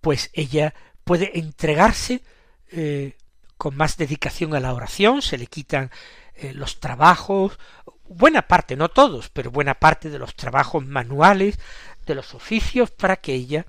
pues 0.00 0.30
ella 0.34 0.74
puede 1.04 1.38
entregarse 1.38 2.22
eh, 2.70 3.16
con 3.56 3.76
más 3.76 3.96
dedicación 3.96 4.54
a 4.54 4.60
la 4.60 4.74
oración, 4.74 5.22
se 5.22 5.38
le 5.38 5.46
quitan 5.46 5.90
eh, 6.34 6.52
los 6.52 6.80
trabajos, 6.80 7.58
buena 8.06 8.42
parte, 8.42 8.76
no 8.76 8.88
todos, 8.88 9.30
pero 9.30 9.50
buena 9.50 9.74
parte 9.74 10.10
de 10.10 10.18
los 10.18 10.34
trabajos 10.34 10.84
manuales, 10.84 11.58
de 12.06 12.14
los 12.14 12.34
oficios, 12.34 12.90
para 12.90 13.16
que 13.16 13.32
ella 13.32 13.66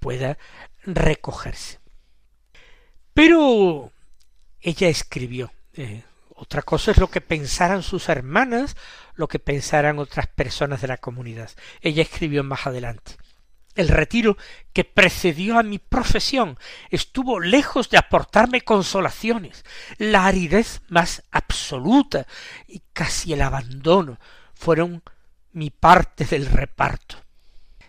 pueda 0.00 0.38
recogerse. 0.82 1.78
Pero 3.14 3.92
ella 4.60 4.88
escribió. 4.88 5.52
Eh, 5.72 6.02
otra 6.36 6.62
cosa 6.62 6.90
es 6.90 6.98
lo 6.98 7.08
que 7.08 7.20
pensaran 7.20 7.82
sus 7.82 8.08
hermanas, 8.08 8.76
lo 9.14 9.28
que 9.28 9.38
pensaran 9.38 9.98
otras 9.98 10.26
personas 10.26 10.80
de 10.80 10.88
la 10.88 10.98
comunidad. 10.98 11.50
Ella 11.80 12.02
escribió 12.02 12.42
más 12.42 12.66
adelante. 12.66 13.16
El 13.76 13.88
retiro 13.88 14.36
que 14.72 14.84
precedió 14.84 15.58
a 15.58 15.64
mi 15.64 15.78
profesión 15.78 16.58
estuvo 16.90 17.40
lejos 17.40 17.90
de 17.90 17.98
aportarme 17.98 18.60
consolaciones. 18.60 19.64
La 19.98 20.26
aridez 20.26 20.82
más 20.88 21.22
absoluta 21.30 22.26
y 22.66 22.82
casi 22.92 23.32
el 23.32 23.42
abandono 23.42 24.18
fueron 24.54 25.02
mi 25.52 25.70
parte 25.70 26.24
del 26.24 26.46
reparto. 26.46 27.23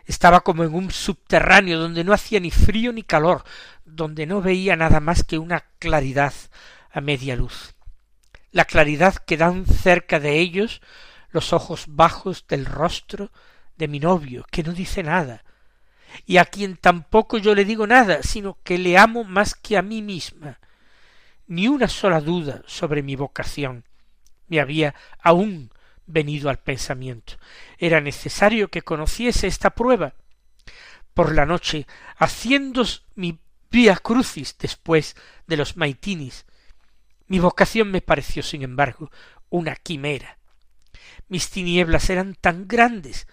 Estaba 0.06 0.42
como 0.42 0.64
en 0.64 0.74
un 0.74 0.92
subterráneo 0.92 1.80
donde 1.80 2.04
no 2.04 2.14
hacía 2.14 2.40
ni 2.40 2.52
frío 2.52 2.94
ni 2.94 3.04
calor, 3.04 3.44
donde 3.86 4.26
no 4.26 4.42
veía 4.42 4.76
nada 4.76 5.00
más 5.00 5.24
que 5.24 5.38
una 5.38 5.66
claridad 5.80 6.34
a 6.92 7.02
media 7.02 7.36
luz. 7.36 7.76
La 8.52 8.66
claridad 8.66 9.16
que 9.16 9.38
dan 9.38 9.66
cerca 9.66 10.20
de 10.20 10.40
ellos 10.40 10.82
los 11.32 11.54
ojos 11.54 11.86
bajos 11.88 12.46
del 12.48 12.66
rostro 12.66 13.32
de 13.78 13.88
mi 13.88 14.00
novio, 14.00 14.46
que 14.52 14.64
no 14.64 14.72
dice 14.72 15.04
nada, 15.04 15.44
y 16.26 16.38
a 16.38 16.46
quien 16.46 16.78
tampoco 16.78 17.38
yo 17.38 17.54
le 17.56 17.66
digo 17.66 17.88
nada, 17.88 18.24
sino 18.24 18.58
que 18.64 18.78
le 18.78 18.98
amo 18.98 19.24
más 19.24 19.54
que 19.56 19.76
a 19.78 19.82
mí 19.82 20.02
misma. 20.02 20.60
Ni 21.48 21.68
una 21.68 21.88
sola 21.88 22.22
duda 22.22 22.64
sobre 22.68 23.04
mi 23.04 23.16
vocación 23.16 23.84
me 24.48 24.60
había 24.60 24.96
aún 25.20 25.72
venido 26.06 26.50
al 26.50 26.60
pensamiento. 26.60 27.34
Era 27.78 28.02
necesario 28.02 28.70
que 28.70 28.82
conociese 28.82 29.48
esta 29.48 29.72
prueba. 29.72 30.14
Por 31.14 31.34
la 31.34 31.46
noche, 31.46 31.88
haciendo 32.18 32.84
mi 33.16 33.40
vía 33.72 33.96
crucis 33.96 34.58
después 34.58 35.16
de 35.48 35.58
los 35.58 35.78
maitinis, 35.78 36.46
mi 37.28 37.40
vocación 37.40 37.90
me 37.92 38.02
pareció, 38.02 38.44
sin 38.44 38.62
embargo, 38.62 39.12
una 39.50 39.76
quimera. 39.76 40.38
Mis 41.28 41.50
tinieblas 41.50 42.10
eran 42.10 42.36
tan 42.36 42.68
grandes 42.68 43.28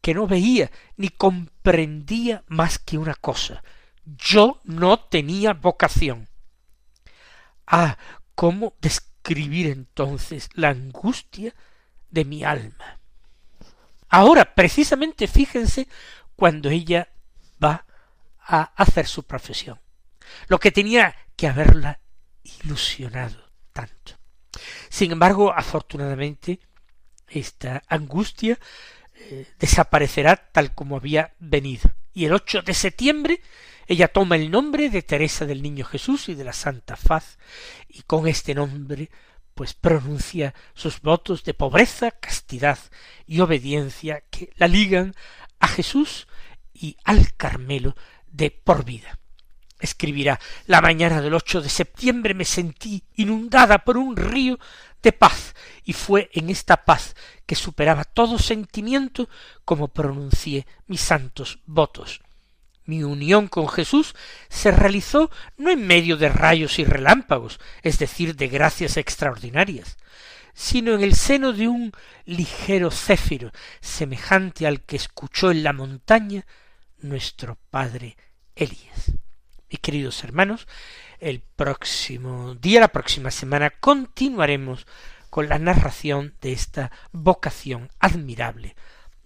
que 0.00 0.14
no 0.14 0.26
veía 0.26 0.70
ni 0.96 1.08
comprendía 1.08 2.44
más 2.48 2.78
que 2.78 2.98
una 2.98 3.14
cosa. 3.14 3.62
Yo 4.04 4.60
no 4.64 4.98
tenía 4.98 5.52
vocación. 5.52 6.28
Ah, 7.66 7.98
cómo 8.34 8.74
describir 8.80 9.66
entonces 9.68 10.48
la 10.54 10.70
angustia 10.70 11.54
de 12.10 12.24
mi 12.24 12.44
alma. 12.44 12.98
Ahora, 14.08 14.54
precisamente, 14.54 15.26
fíjense 15.26 15.88
cuando 16.36 16.70
ella 16.70 17.08
va 17.62 17.86
a 18.38 18.72
hacer 18.76 19.06
su 19.06 19.24
profesión. 19.24 19.78
Lo 20.48 20.58
que 20.58 20.72
tenía 20.72 21.14
que 21.36 21.46
haberla 21.46 22.00
ilusionado 22.62 23.50
tanto. 23.72 24.14
Sin 24.88 25.12
embargo, 25.12 25.52
afortunadamente, 25.52 26.60
esta 27.28 27.82
angustia 27.88 28.58
eh, 29.14 29.46
desaparecerá 29.58 30.36
tal 30.36 30.74
como 30.74 30.96
había 30.96 31.34
venido. 31.38 31.90
Y 32.12 32.24
el 32.24 32.32
8 32.32 32.62
de 32.62 32.74
septiembre 32.74 33.40
ella 33.90 34.06
toma 34.06 34.36
el 34.36 34.52
nombre 34.52 34.88
de 34.88 35.02
Teresa 35.02 35.46
del 35.46 35.62
Niño 35.62 35.84
Jesús 35.84 36.28
y 36.28 36.36
de 36.36 36.44
la 36.44 36.52
Santa 36.52 36.94
Faz, 36.94 37.38
y 37.88 38.02
con 38.02 38.28
este 38.28 38.54
nombre 38.54 39.10
pues 39.60 39.74
pronuncia 39.74 40.54
sus 40.72 41.02
votos 41.02 41.44
de 41.44 41.52
pobreza, 41.52 42.12
castidad 42.12 42.78
y 43.26 43.40
obediencia 43.40 44.22
que 44.30 44.54
la 44.56 44.66
ligan 44.66 45.14
a 45.58 45.68
Jesús 45.68 46.28
y 46.72 46.96
al 47.04 47.34
Carmelo 47.36 47.94
de 48.32 48.50
por 48.50 48.86
vida. 48.86 49.18
Escribirá 49.78 50.40
La 50.64 50.80
mañana 50.80 51.20
del 51.20 51.34
8 51.34 51.60
de 51.60 51.68
septiembre 51.68 52.32
me 52.32 52.46
sentí 52.46 53.04
inundada 53.16 53.80
por 53.80 53.98
un 53.98 54.16
río 54.16 54.58
de 55.02 55.12
paz, 55.12 55.54
y 55.84 55.92
fue 55.92 56.30
en 56.32 56.48
esta 56.48 56.86
paz 56.86 57.14
que 57.44 57.54
superaba 57.54 58.04
todo 58.04 58.38
sentimiento 58.38 59.28
como 59.66 59.88
pronuncié 59.88 60.66
mis 60.86 61.02
santos 61.02 61.58
votos. 61.66 62.22
Mi 62.90 63.04
unión 63.04 63.46
con 63.46 63.68
Jesús 63.68 64.16
se 64.48 64.72
realizó 64.72 65.30
no 65.56 65.70
en 65.70 65.86
medio 65.86 66.16
de 66.16 66.28
rayos 66.28 66.80
y 66.80 66.84
relámpagos, 66.84 67.60
es 67.82 68.00
decir, 68.00 68.34
de 68.34 68.48
gracias 68.48 68.96
extraordinarias, 68.96 69.96
sino 70.54 70.94
en 70.94 71.02
el 71.02 71.14
seno 71.14 71.52
de 71.52 71.68
un 71.68 71.92
ligero 72.24 72.90
céfiro, 72.90 73.52
semejante 73.80 74.66
al 74.66 74.82
que 74.82 74.96
escuchó 74.96 75.52
en 75.52 75.62
la 75.62 75.72
montaña 75.72 76.44
nuestro 76.98 77.58
padre 77.70 78.16
Elías. 78.56 79.12
Mis 79.70 79.78
queridos 79.78 80.24
hermanos, 80.24 80.66
el 81.20 81.42
próximo 81.42 82.56
día, 82.56 82.80
la 82.80 82.88
próxima 82.88 83.30
semana, 83.30 83.70
continuaremos 83.70 84.84
con 85.30 85.48
la 85.48 85.60
narración 85.60 86.34
de 86.40 86.50
esta 86.50 86.90
vocación 87.12 87.88
admirable 88.00 88.74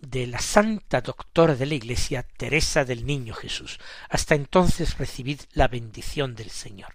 de 0.06 0.26
la 0.26 0.38
santa 0.38 1.00
doctora 1.00 1.54
de 1.54 1.66
la 1.66 1.74
Iglesia, 1.74 2.26
Teresa 2.36 2.84
del 2.84 3.06
Niño 3.06 3.34
Jesús. 3.34 3.78
Hasta 4.08 4.34
entonces 4.34 4.98
recibid 4.98 5.40
la 5.52 5.68
bendición 5.68 6.34
del 6.34 6.50
Señor. 6.50 6.94